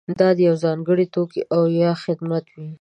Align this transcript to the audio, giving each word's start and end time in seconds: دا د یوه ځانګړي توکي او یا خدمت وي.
دا 0.19 0.29
د 0.37 0.39
یوه 0.47 0.57
ځانګړي 0.63 1.05
توکي 1.13 1.41
او 1.55 1.61
یا 1.81 1.91
خدمت 2.03 2.45
وي. 2.55 2.67